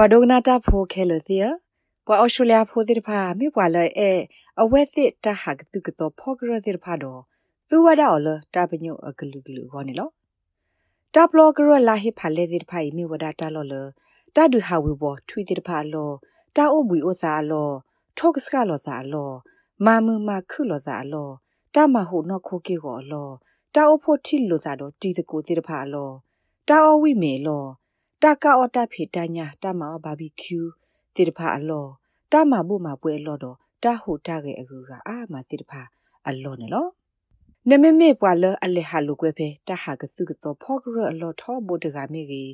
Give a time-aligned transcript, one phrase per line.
[0.00, 1.44] ပွာဒိုနာတာဖိုခဲလသီယ
[2.06, 4.10] ပွာအော်စတြေးလျဖိုတိဖာမိပွာလဲအဲ
[4.60, 7.20] အဝဲသစ်တဟာကတုကတော့ဖောဂရသစ်ဖာတော့
[7.68, 10.08] သူဝဒါအော်လတာပညုအကလူကလူခေါနေလော
[11.14, 13.74] တာပလောဂရလာဟိဖာလဲသစ်ဖာမိဝဒါတာလောလ
[14.36, 16.10] တာဒူဟာဝီဘောထွီသစ်ဖာလော
[16.56, 17.70] တာအိုဘွီအိုစာလော
[18.18, 19.30] ထောကစကလောစာလော
[19.84, 21.28] မာမူမာခုလောစာလော
[21.74, 23.28] တာမဟုနော့ခိုကေကိုလော
[23.74, 26.10] တာအိုဖို့တိလောစာတော့တီတကိုသစ်ဖာလော
[26.68, 27.66] တာအိုဝီမေလော
[28.22, 30.60] တာကာအော်တာဖေတညာတာမာဘာဘီကျူ
[31.14, 31.86] တိတဖာအလော
[32.32, 35.80] တာမာဘူးမာပွဲလောတော့တာဟိုတာရဲ့အကူကအာမတိတဖာ
[36.28, 36.86] အလောနေလော
[37.68, 42.52] နမမေပွာလအလေဟာလူကွဲဖဲတာဟာကစုကတော့ဖော့ဂရအလောထောဘိုတကမေကြီး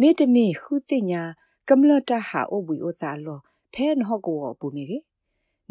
[0.00, 1.22] မေတမီခုသိညာ
[1.68, 3.38] ကမလတာဟာအဘွီဥစာလော
[3.74, 5.02] ဖဲနဟကောပူမေကြီး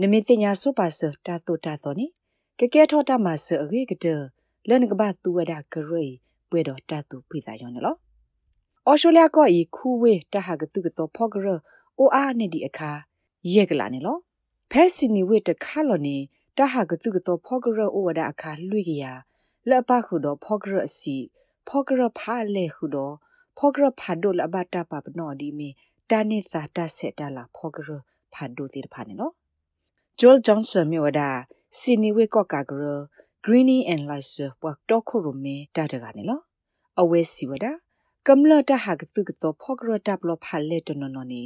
[0.02, 2.08] နမေသိညာစုပါစတာတုတာသောနိ
[2.60, 4.06] ကကဲထောတာမဆအရေကတ
[4.70, 6.06] လန်ကဘာတူဝဒကရေ
[6.50, 8.07] ပွေတော့တာတူဖိစာယောနော်ဩ
[8.90, 11.48] စတြေးလျကောဤခူဝေတဟာကတုကတော့ဖော့ဂရ
[12.00, 12.92] အိုအားနဲ့ဒီအခါ
[13.54, 14.18] ရက်ကလာနေလော
[14.72, 16.18] ဖဲစီနီဝေတခါလောနေ
[16.58, 19.06] တဟာကတုကတော့ဖော့ဂရအိုဝဒအခါလွိကရ
[19.70, 21.18] လက်ပခုတော့ဖော့ဂရအစီ
[21.68, 23.14] ဖော့ဂရဖာလေခုတော့
[23.58, 25.70] ဖော့ဂရဖာဒိုလဘတာပပနော်ဒီမီ
[26.10, 27.90] တာနိစာတဆက်တလာဖော့ဂရ
[28.34, 29.34] ဖာဒိုတိဖာနေနော်
[30.20, 31.22] ဂျိုလ်ဂျွန်ဆန်မြို့ဝဒ
[31.78, 32.86] စီနီဝေကော့ကာဂရ
[33.46, 36.42] Greeny and Lyser ဘွားတော့ခုရမေတာတကနေလော
[37.00, 37.74] အဝဲစီဝဒါ
[38.32, 41.42] ကမ္လတဟာကတုကတော့ဖော့ဂရတပ်လဖာလက်တနနနီ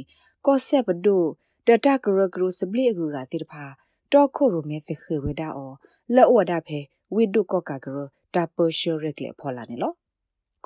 [0.46, 1.18] ကောဆက်ဘဒု
[1.66, 3.64] တတကရဂရုစပလီအကူကတိတဖာ
[4.12, 5.72] တော့ခုရမဲစခေဝဒါအော
[6.14, 6.78] လောဝဒါဖေ
[7.14, 7.98] ဝိဒုကောကကရ
[8.34, 9.92] တပရှရကလေဖော်လာနေလော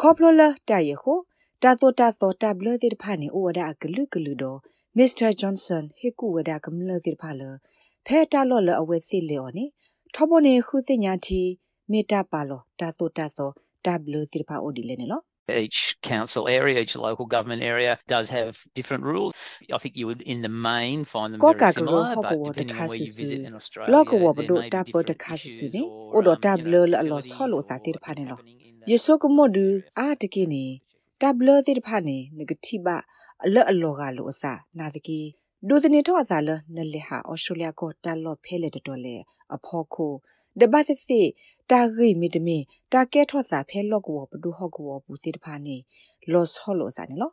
[0.01, 1.15] ခေါပလလတရခု
[1.63, 4.59] တတောတသောတဘလတိတဖာနေဩဝဒါကလုကလုတော့
[4.97, 7.43] မစ္စတာဂျွန်ဆန်ဟေကူဝဒါကမ္လတိတဖာလ
[8.07, 9.65] ဖဲတာလော်လအဝဲစီလေော်နေ
[10.15, 11.41] ထောဘနေခုစညာတီ
[11.91, 13.51] မေတာပါလောတတောတသော
[13.85, 19.33] တဘလတိတဖာအိုဒီလေနေလော each council area, each local government area does have different rules.
[19.73, 22.97] I think you would, in the main, find them very similar, but depending on where
[22.97, 25.83] you visit in Australia, Loko wo bdo ta po ta khasi ni
[26.17, 28.37] o do ta blo la lo so lo sa ti pha ne lo.
[28.87, 30.83] Ye so ko mo du a de ki ni
[31.21, 32.97] ta blo ti pha ni ne ga ti ba
[33.45, 35.37] a lo a lo ga lo sa na de ki
[35.69, 39.17] ဒိုဒနေတော့အစားလနလေဟာအော်စတြေးလျကိုတာလော့ဖဲလေတော်လေ
[39.55, 40.13] အဖော်ခို
[40.61, 40.75] ဒဘ
[41.71, 42.59] တ်စီတာဂိမီတမီ
[42.93, 45.77] တာကဲထော့စာဖဲလော့ကောပဒူဟော့ကောပူစီတဖာနေ
[46.33, 47.33] လော့ဆော့လို့စာနေလော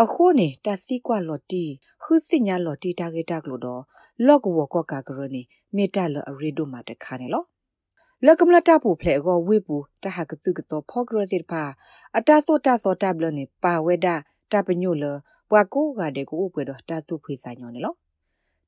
[0.00, 1.64] အခုနေတာစီကွာလော်တီ
[2.02, 3.82] ခုစညာလော်တီတာဂေတာကလို့တော့
[4.26, 5.42] လော့ကောကောကာဂရနေ
[5.76, 7.44] မေတာလော်အရီဒိုမာတခါနေလော
[8.26, 11.62] လကမလတာပူဖလေကိုဝေပူတဟကတုကတော့ဖောဂရတိဖာ
[12.16, 14.14] အတာသောတာသောတာဘလနေပါဝဲတာ
[14.52, 15.04] တပညိုလ
[15.50, 17.94] ပွာကိုကတဲ့ကိုပွေတော့တာတုဖိဆိုင်ညောနေလော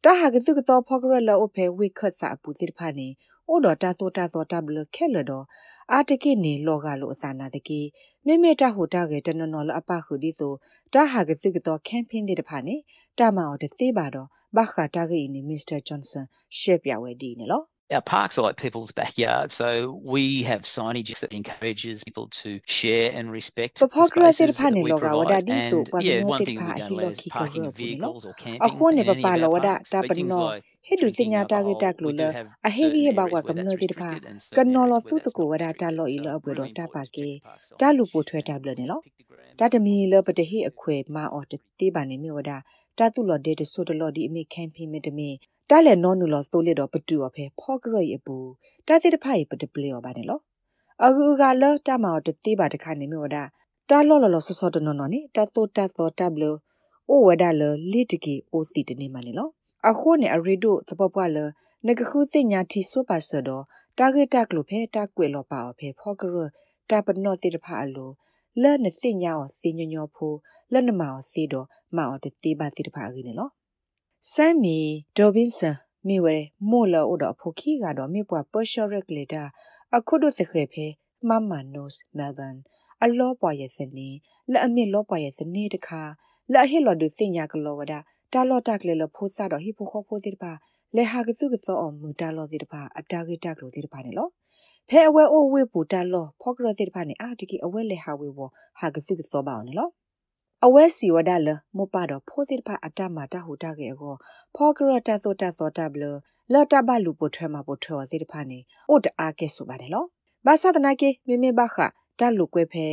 [0.04, 3.08] တဟကတုကတော့ဖောဂရလောအဖေဝိခတ်စာပူတိဖာနေ
[3.48, 5.44] အိုဒတာတိုတာတိုတာဘလခဲလတော့
[5.92, 7.80] အာတကိနေလောကလိုအစနာတကိ
[8.26, 10.52] မေမေတာဟိုတာကေတနနော်လအပခုဒီဆို
[10.92, 12.76] တာဟာကစုကတော့ကမ်ပိန်းတဲ့တဖာနေ
[13.18, 16.26] တာမောင်တသေးပါတော့ဘခတာကိနေမစ္စတာဂျွန်ဆန်
[16.58, 23.12] ရှေ့ပြဝဲဒီနေလော Our parks are like people's backyard, so we have signage that encourages people to share
[23.12, 25.48] and respect the spaces that we provide.
[25.48, 29.00] And yeah, one thing we don't let is parking of vehicles or camping in any
[29.00, 32.22] of our parks, but things like ဟေဒုစညာတာဂေတာကလိုလ
[32.66, 34.10] အဟေဂီဟေဘာကွာကမနိုတိတဖာ
[34.56, 37.28] ကနော်လသုတကိုဝဒတာလောဤလအပွေတော့တပါကေ
[37.80, 39.00] တာလူပိုထွဲတာဘလနေလော
[39.58, 41.46] တာတမီလပတဟိအခွေမာအော်
[41.78, 42.50] တေးပါနေမြဝဒ
[42.98, 45.30] တာတုလော်ဒေတဆိုတလော်ဒီအမိကမ်ပိန်းမတမီ
[45.70, 48.36] တားလေနော်နူလောသိုးလစ်တော့ပတူော်ဖဲဖော့ဂရိတ်အပူ
[48.86, 50.40] တာတိတဖိုင်ပတပလျော်ပါနေလော
[51.04, 53.42] အခုကလောတမောတတိပါတခါနေမျိုးဒါ
[53.90, 56.44] တာလောလောလောဆောဆောတနော်နော်နိတတိုတသောတဘလ
[57.08, 57.62] အိုဝဒါလ
[57.92, 59.48] လီတကီအိုစီတနေမနေလော
[59.88, 61.38] အခုနေအရီဒိုသပပွားလ
[61.86, 63.50] နကခုစညာတီဆိုပါဆဒ
[63.98, 66.36] တာဂက်တက်လို့ဖဲတာကွေလောပါဖဲဖော့ဂရ
[66.90, 68.10] တာပနောတိတဖာအလို
[68.62, 70.32] လဲနစညာောစညညောဖို
[70.72, 73.48] လက်နမောစီတော့မောတတိပါတိတဖာကြီးနေလော
[74.30, 74.78] ဆမ်မီ
[75.16, 76.36] ဒေါ်ဘင်ဆန်မိဝဲ
[76.70, 79.42] မို့လောဥတော်ဖိုခီကတော့မိပွားပရှောရက်လေတာ
[79.96, 80.86] အခုတို့စခဲဖဲ
[81.28, 82.56] မမနို့မဲလ်ဘန်
[83.02, 84.08] အလောပွားရဲ့စနေ
[84.50, 86.02] လက်အမြင့်လောပွားရဲ့စနေတခါ
[86.52, 87.94] လက်ဟစ်လော်ဒူစညာကလောဝဒ
[88.32, 90.52] တာလော့တက်လေလဖိုးစားတော့ဟိဖိုခေါဖိုးတိတပါ
[90.96, 94.28] လေဟာကစုကစောအမူတာလော်တိတပါအတာဂိတက်လို့တိတပါနေလော
[94.88, 98.40] ဖဲအဝဲအိုဝေပူတာလော်ဖော့ကရတိတပါနေအာတကီအဝဲလေဟာဝေဝ
[98.78, 99.88] ဟာကစုကစောပါအောင်နေလော
[100.66, 104.14] အဝဲစီဝဒါလမပတော့ဖိုးစစ်ဖာအတမတဟူတကေကို
[104.54, 106.04] ဖောဂရတသောတသောတဘလ
[106.52, 110.06] လတဘလူပိုထွဲမှာပိုထွဲစစ်တဖာနေအိုတအားကဲဆိုပါတယ်လို့
[110.46, 111.76] ဘာသာတနာကေမေမေဘခ
[112.18, 112.86] တလူကွဲဖဲ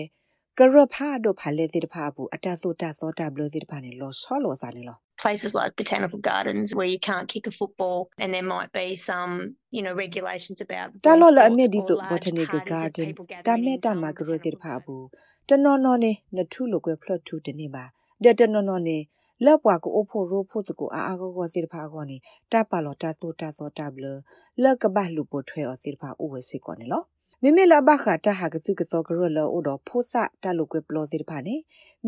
[0.57, 8.88] ကရဖာတို့ဖာလေစစ်တဖာဘူးအတသောတသောတဘလစစ်တဖာနေလောဆောလောစားနေလော places like botanical gardens where you can't kick a football and there might be
[9.10, 9.31] some
[9.75, 13.18] you know regulations about တလောလအမြင့်ဒီဆို botanical gardens
[13.48, 15.06] တမဲတမဂရတိဖာဘူး
[15.50, 17.84] တနော်နော်နေနထုလိုကွယ်ဖလော့ထူတနေပါ
[18.24, 18.98] ဒတနော်နော်နေ
[19.46, 22.18] လောပွားကိုအဖို့ရိုးဖို့တကိုအာအာကောကောစီတဖာကောနေ
[22.51, 24.06] တပါလောတတူတသောတဘလ
[24.63, 27.04] လောကဘလူပိုထွဲအစီတဖာဥဝစီကောနေလော
[27.42, 30.13] မိမိလာဘခတာဟာကသူကတော့ကရလောအိုတော့ဖိုးစ
[30.44, 31.56] တလုကွေပလောစီတဖာနေ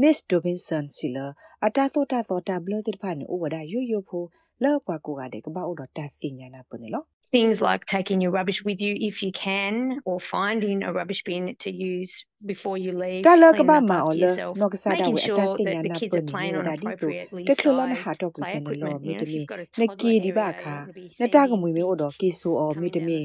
[0.02, 1.26] မစ်ဒိုဘင်ဆန်စီလာ
[1.66, 4.24] အတာသောတာသောတာဘလတိတဖာနေဥဝဒရွရွဖို
[4.64, 11.56] လောပွားကိုကတဲ့ကဘာအိုတော့တာစီညာနာပနေလော things like taking your rubbish with you if you can or finding a rubbish bin
[11.60, 12.12] to use
[12.46, 14.30] before you leave ka ba ma ole
[14.60, 17.08] no ka sa da we ata sin ya na pu ni da di so
[17.48, 19.42] te khlo la na ha to ku ken lo mi te mi
[19.80, 20.76] ne ki di ba kha
[21.20, 23.20] na ta ka mui mi o do ki so o mi te mi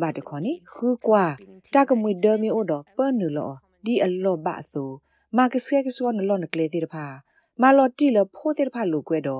[0.00, 1.26] ba de kho ni khu kwa.
[1.74, 3.48] ta ka mui de mi o do pa nu lo
[3.84, 4.84] di a lo ba so
[5.36, 7.06] ma ka se ka so na lo na kle ti da pha
[7.60, 9.38] ma lo ti lo pho ti da pha lo kwe do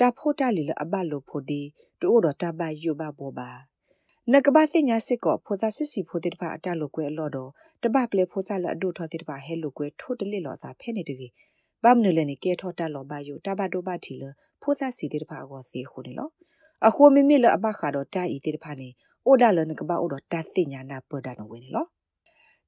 [0.00, 1.60] တာဖို့တာလီလအဘလိုဖို့ဒီ
[2.00, 3.50] တိုးတော့တဘယူဘဘောပါ
[4.32, 7.50] နကဘာစညာစစ်ကောဖိုသာစစ်စီဖိုတဲ့တပါအတလိုကွဲအလော်တော့
[7.82, 11.32] တပပလေဖိုသာလအဒုထောတဲ့တပါဟဲလိုကွဲထိုးတလစ်လော်သာဖဲနေတကြီး
[11.82, 14.22] ဘာမနလည်းနေကဲထောတလော်ပါယူတဘဒိုဘတီလ
[14.62, 16.28] ဖိုသာစီတဲ့တပါကောစီခုနေလော
[16.86, 18.88] အခုမိမိလအဘခါတော့တာဤတဲ့တပါနေ
[19.26, 21.86] အိုဒါလနကဘာအိုတော့တာစညာနာပဒနဝင်းလော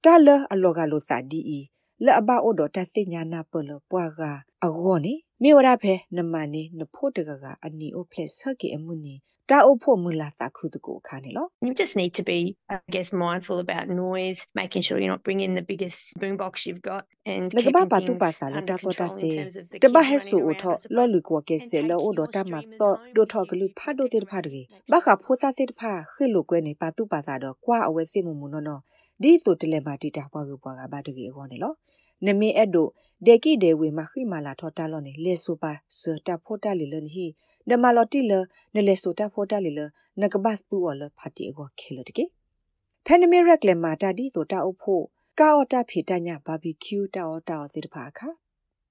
[0.05, 1.61] တာလအလောကလိုစာဒီဤ
[2.07, 4.23] လအဘအိုတော့တာစညာနာပလပွားက
[4.65, 9.15] အဂောနေမြေဝရဖဲနမနေနဖို့တကကအနီအိုဖလက်ဆက်ကီအမှုနေ
[9.51, 12.39] တာအိုဖို့မူလာသခုတကိုခါနေလော You just need to be
[12.75, 17.03] I guess mindful about noise making sure you're not bringing the biggest boombox you've got
[17.33, 19.31] and လကဘာပါတူပါစာလတာတော့တဆေ
[19.83, 24.63] တဘဟဲဆူအိုထောလောလူကိုကဲဆေလောအိုဒတာမတော့ဒိုထောကလူဖာဒိုတေဖာတကေ
[24.93, 28.83] ဘခဖိုစာစေတဖာခိလိုကွဲနေပါတူပါစာတော့ကွာအဝဲစိမှုမူနော်နော်
[29.23, 31.73] ဒီဆိုတလေပါတီတာပွားကပွားကဘာတကေအောနေလော
[32.27, 32.89] နမေအဲ့ဒို
[33.27, 37.27] ဒေကိဒေဝေမခိမာလာထောတာလောနေလေဆူပါစတာဖိုတာလီလန်ဟီ
[37.69, 38.33] နမလော်တီလ
[38.75, 39.81] နလေဆူတာဖိုတာလီလ
[40.21, 42.25] နကဘတ်သူော်လဖာတီအောခေလတကေ
[43.07, 45.05] ဖန်နမီရက်လေမာတာဒီဆိုတာအုပ်ဖို့
[45.39, 48.29] ကာအော်တာဖီတညာဘာဘီကျူတာအော်တာအော်စီတဖာခါ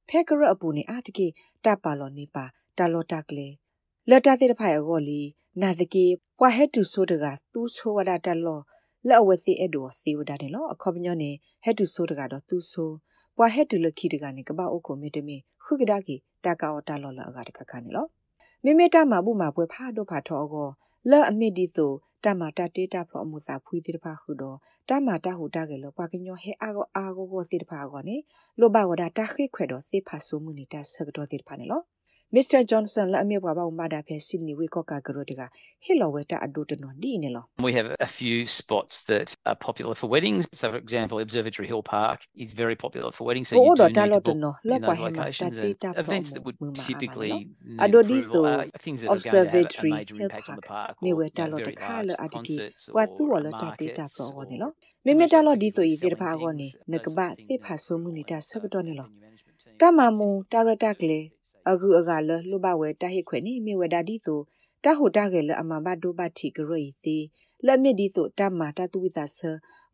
[0.07, 1.27] ဖဲကရအပူနေအာတကေ
[1.65, 2.45] တပါလောနေပါ
[2.77, 3.47] တာလောတာကလေ
[4.09, 5.21] လတာစီတဖာရောလီ
[5.61, 6.05] နာသကေ
[6.37, 8.59] ပွာဟက်တူဆိုတကသူ့ဆိုဝဒတာလော
[9.07, 11.31] လက်အဝစီအဲ့ဒိုစီဝဒတယ်လောအခေါပညောနေ
[11.63, 12.89] ဟက်တူဆိုတကတော့သူ့ဆို
[13.37, 16.15] ပွာဟက်တူလခိတကနေကပအုတ်ကိုမေတမီခုကဒါကီ
[16.45, 18.07] တာကာအော်တာလောလအကတခခနေလော
[18.63, 20.69] မိမိတမဘူးမှာပွဲဖာတော့ဖာထောကော
[21.09, 21.91] လောအမစ်ဒီဆို
[22.25, 24.57] တမတာတေတာဖလောအမှုစာဖွေးတိတဖာခုတော့
[24.89, 28.15] တမတာဟူတာကလောပွာကညောဟဲအာကောအာကောကိုစီတဖာကောနေ
[28.59, 31.81] လောဘဝဒတာခိခွဲတော့စေဖာဆိုမှုနေတာဆကတော့တိတဖာနေလော
[32.31, 32.63] Mr.
[32.63, 35.49] Johnson la amye bwa ba umada phe Sydney we ko ka gro diga
[35.79, 39.33] hilo we ta adu to no di ne lo We have a few spots that
[39.47, 40.45] are popular for weddings.
[40.53, 43.47] So for example, Observatory Hill Park is very popular for weddings.
[43.49, 46.31] So you do need to book no lo kwa he ma ta ti ta events
[46.33, 47.49] that would typically
[47.79, 48.45] ado di so
[48.77, 50.29] things that Observatory Hill
[50.67, 52.59] Park me we ta lo ta kha lo adiki
[52.93, 54.69] wa tu wo lo ta ti ta pro ne lo
[55.05, 57.33] me me ta lo di so yi se ta pha go ne ne ka ba
[57.35, 59.09] se pha so mu ni ta sak to ne lo
[59.81, 61.19] ta ma mu ta ra ta kle
[61.69, 64.39] အခုအကလလူဘဝဲတဟိခွေနိမြေဝဒါဒီဆို
[64.83, 67.15] တဟိုတကဲလအမဘဒိုဘတိကရိစီ
[67.65, 69.39] လက်မြစ်ဒီဆိုတမတတူဝိဇာဆ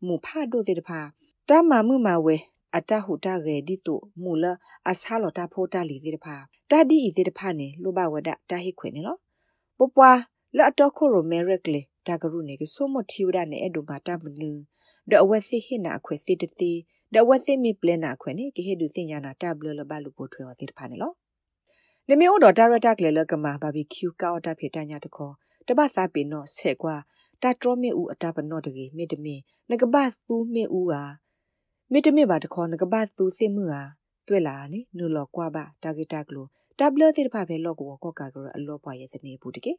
[0.06, 1.00] မူဖာဒိုတဲ့တဖာ
[1.48, 2.36] တမမှုမဝဲ
[2.76, 4.44] အတဟုတကဲဒီတုမူလ
[4.90, 6.36] အဆာလတာဖိုတာလီတဲ့တဖာ
[6.70, 9.16] တဒီဤတဲ့တဖာနေလူဘဝဒတဟိခွေနေလော
[9.78, 10.18] ပပွား
[10.56, 14.50] လက်တော့ခိုရိုမဲရက်လေတကရုနေကဆိုမတီဝဒနဲ့အဒုဘာတမနူ
[15.10, 16.72] ဒအဝစီဟိနာခွေစီတတိ
[17.14, 21.12] ဒဝစီမီပလနာခွေနေကိဟေဒုစညာနာတဘလလဘလူပိုထွေဝတဲ့တဖာနေလော
[22.10, 25.34] နမေအိုဒဒါရတာကလေလကမာဘာဘီကျူကောက်တာဖေတညာတခေါ်
[25.68, 26.96] တပတ်စားပင်တော့ဆဲကွာ
[27.42, 31.02] တာထရမေဦးအတာပနော့တကြီးမေတမင်နကပတ်သူမေဦးဟာ
[31.92, 33.82] မေတမေပါတခေါ်နကပတ်သူစင်မှုဟာ
[34.28, 36.46] တွေ့လာနိနူလောကွာပါတာဂီတာကလို
[36.78, 39.72] တဘလတိဖဖေလော့ကိုကောကာကရအလောပွားရဲ့စနေဘူးတကေ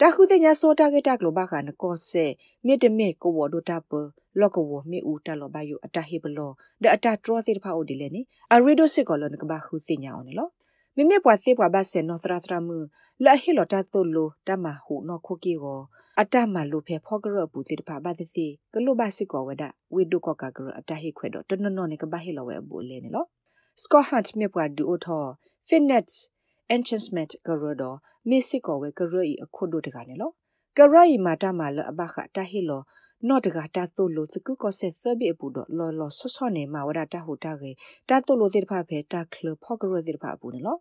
[0.00, 2.26] တခုစညာဆိုတာဂီတာကလိုဘာခနကောဆေ
[2.66, 3.90] မေတမေကိုဝဒတာပ
[4.40, 6.50] လော့ကဝမေဦးတလောဘယုအတာဟေဘလော
[6.82, 8.20] ဒအတာထရတိဖအိုဒီလေနိ
[8.52, 10.52] အရီဒိုစစ်ကောလနကဘာခုစညာအောင်နော်
[10.96, 12.78] မိမိပွားစေပွားဘဆေနောသရသရမှု
[13.24, 15.80] လာဟီလောတာတိုလိုတမဟုနောခိုကီကို
[16.20, 19.62] အတမလိုဖေဖောကရပူစီတဖာဘာသစီကလိုဘာစီကောဝဒ
[19.94, 23.24] ဝေဒုကောကကရအတဟိခွဲတော့တနနောနေကဘာဟီလောဝဲဘူလေနေလော
[23.82, 25.24] စကောဟတ်မြေပွားဒူအိုထော
[25.68, 26.12] fitness
[26.74, 27.96] enhancement ကရတော့
[28.28, 30.30] မစ်စီကောဝဲကရဤအခုဒုတကနေလော
[30.78, 32.82] ကရဤမာတာမလအဘခတဟီလော
[33.28, 37.70] နော့တကတာတိုလိုစကုကောဆက်ဆဘီအပူတော့လော်လော်ဆော့ဆော့နေမှာဝဒတာဟူတာကေ
[38.08, 40.80] တာတိုလိုတဲ့ဖာဖဲတာကလဖော့ကရတဲ့ဖာအပူနော်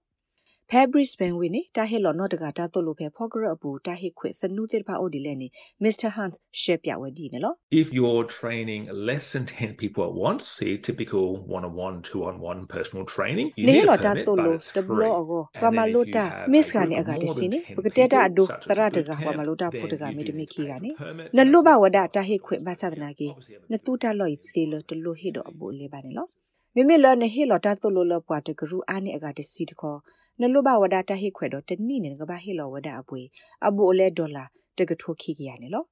[0.69, 5.47] ဖဲဘရစ်ဘန်ဝီနေတာဟီလော်နော့တကတာတိုလိုဖဲဖော့ကရအပူတာဟီခွေစနူတဲ့ဖာအိုဒီလဲနေ
[5.83, 6.29] မစ္စတာဟန်
[6.61, 12.21] ရှေပြဝဒီနော် If you're training less than 10 people at once see typical one on one two
[12.29, 20.89] on one personal training နေလော်တာတိုလိုတဘလောအကိုကမလိုတာမစ်ကနေအကတစီနေပကတဲ့တာအဒုသရတကဝမလိုတာဖို့တကမေတမီခီကနေ
[21.37, 23.27] နလုဘဝဒတာဟိခွေဘာသဒနာကီ
[23.71, 26.27] နတူတာလော်စီလတလိုဟိတော့အဘူလေးပါနေလော
[26.75, 29.99] မေမေလနေဟီလောတာတိုလိုလောပွားတကရူအာနေအကတစီတခေါ်
[30.41, 33.21] နလုဘဝဒတာဟိခွဲတော့တနိနေကဘာဟီလောဝဒအပွေ
[33.65, 34.45] အဘူအလဲဒေါ်လာ
[34.77, 35.83] တကထိုခိကရနေလော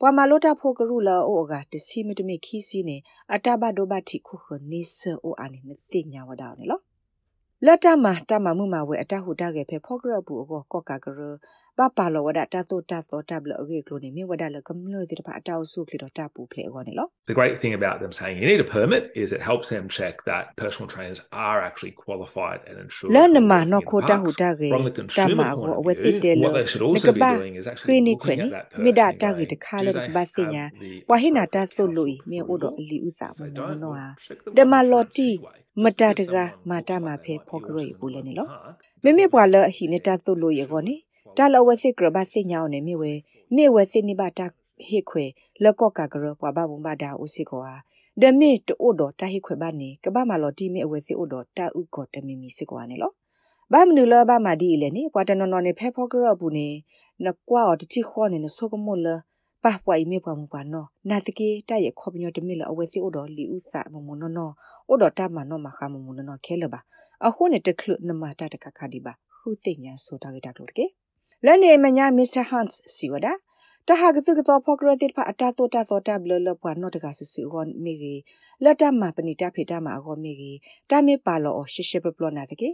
[0.00, 2.96] ပွာမာလိုတာဖိုကရူလာအိုကတစီမတမေခီစီနေ
[3.34, 6.80] အတဘဒိုဘတိခုခနေဆအိုအာနေနသိညာဝဒါနေလော
[7.66, 11.20] လတ်တမတမမှုမှာဝဲအတဟုတကဲဖဲဖော့ဂရဘူးအကောကော့ကာကရ
[11.78, 19.84] ပပလောဝဒတတိုတသောတဘလအကေကလိုနေမြဝဒလကမလို့ဒီတပါအတောက်စုကလီတော့တပူဖလေအောနေလော The great thing about them saying you need a permit is it helps them
[19.98, 24.70] check that personal trainers are actually qualified and insured လနမနောခိုတဟုတကဲ
[25.18, 27.30] တမကိုအဝစစ်တဲလကဘာ
[27.86, 28.46] ခွေးနေခွေနေ
[28.84, 30.64] မိဒတာကီတခါလကဘာစညာ
[31.10, 33.40] ဝဟိနာတဆုလူမြေအိုတော့အလီဥစာမ
[33.82, 34.06] နောဟာ
[34.56, 35.30] ဒမလော်တီ
[35.82, 36.36] မတတက
[36.68, 38.46] မာတမှာဖဲဖော့ကရိုပူလဲနေလော
[39.04, 40.94] မေမေပွာလအဟိနေတသုလို့ရေကောနေ
[41.38, 43.12] တာလဝစစ်ကရဘစညောင်းနေမြေဝဲ
[43.54, 44.46] မြေဝဲစစ်နိဘတာ
[44.86, 45.24] ဟေခွေ
[45.64, 47.74] လကော့ကကရပွာဘဘုံဘာဒါဥစီကောဟာ
[48.20, 53.12] ဒမေတိုဒတာဟေခွေဘာနေကဘာမလောတီမေအဝဲစစ်အိုဒတာဥကောတမီမီစစ်ကောနေလော
[53.72, 56.68] ဘာမနူလဘာမဒီလေနေပွာတနော်နော်နေဖဲဖော့ကရဘူးနေ
[57.24, 59.06] နကွာတတိခေါနေနဆုကမလ
[59.64, 64.52] ပါပွိုင်မေပွားမပွားနော်နာတကေတရဲ့ခေါပညောတမီလအဝဲစီအိုတော်လီဥစာမမနော်နော်
[64.88, 66.80] အိုတော်တမနော်မခါမမနော်ခဲလပါ
[67.26, 70.86] အခုနေတခလုနမတတကခါဒီပါခုသိညာဆိုတာကြတကလို့ကေ
[71.46, 73.32] လနေမညာမစ္စတာဟန့်စီဝဒါ
[73.88, 78.14] တဟာကစုကတော့ဖော်ကရတဲ့ဖအတာတိုတာတိုတာဘလလပွားနော့တကဆဆူဟွန်မီဂီ
[78.64, 80.52] လတ်တမပနိတာဖေတာမအကောမီဂီ
[80.90, 82.68] တာမေပါလောရှေရှေပပလောနာတကေ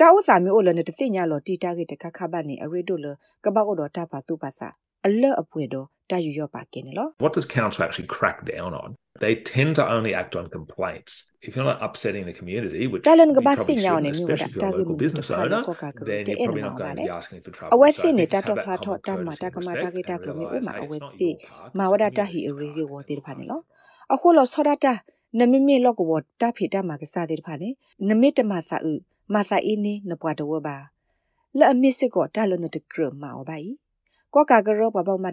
[0.00, 3.06] တာဥစာမျိုးလနဲ့တသိညာလောတီတာကေတခခဘနေအရီဒိုလ
[3.44, 4.68] ကပောက်တော့တာပါသူပါစာ
[5.06, 8.90] အလအပွေတော့တာယူရပါကင်းနော် What does council actually crack down on
[9.20, 13.30] they tend to only act on complaints if you're not upsetting the community which talan
[13.36, 15.62] ga basi nyaw ne mi wada ta ga business owner
[16.10, 18.76] then you're probably not going to be asking for trouble awasi ne ta to pla
[18.84, 21.30] tho ta ma ta kama ta ge ta klo mi o ma awasi
[21.78, 23.58] ma wada ta hi ri ge wo ti pha ne lo
[24.16, 24.94] akho lo soda ta
[25.40, 27.68] နမမေလော့ကဝတာဖီတာမာကစားတဲ့ဖာနေ
[28.08, 28.94] နမေတမစာဥ
[29.34, 30.76] မာစာအင်းနေနပွားတော့ပါ
[31.58, 33.66] လဲအမစ်စကောတာလနတကရမာဝပါ E
[34.34, 35.26] ကောကာကရောပပောက်မ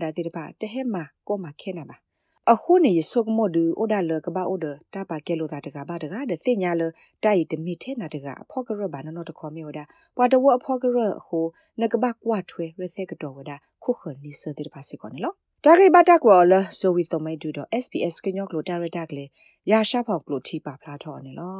[2.42, 6.82] တာတိတပါတဟဲမှာကောမခဲနာပါအခုနေဆုကမောဒူအိုဒါလကဘာအိုဒတာပါကဲလိုတာတကဘာတကတဲ့စညာလ
[7.24, 9.80] တိုက်တမိထဲနာတကအဖောကရဘာနော်တခေါ်မြေဝဒ
[10.18, 11.46] ပွာတဝအဖောကရဟို
[11.82, 13.52] နကဘကွာထွဲရစက်ကတော့ဝဒ
[13.84, 19.26] ခုခနိစတဲ့ပါစီကောနော်တာဂေဘတာကောလဆိုဝီတိုမိုင်ဒူတော့ SPS ကညောကလိုတာရတာကလေ
[19.72, 21.52] ရာရှာဖောက်ကလိုတီပါဖလာထော်နေလေ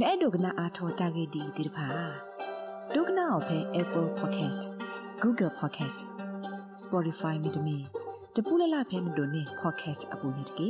[0.00, 1.86] နဲ့ဒုကနာအာထောတာဂေဒီဒီဖာ
[2.94, 4.62] ဒုကနာအဖဲ Apple Podcast
[5.22, 5.98] Google Podcast
[6.82, 7.78] Spotify မြေတမီ
[8.38, 10.68] တပူလလဖဲမတို့နေ podcast အပူနေတကေ